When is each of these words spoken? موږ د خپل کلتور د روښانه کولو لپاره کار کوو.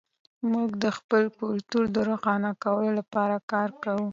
موږ 0.51 0.69
د 0.83 0.85
خپل 0.97 1.23
کلتور 1.41 1.83
د 1.95 1.97
روښانه 2.09 2.51
کولو 2.63 2.91
لپاره 2.99 3.35
کار 3.51 3.69
کوو. 3.83 4.07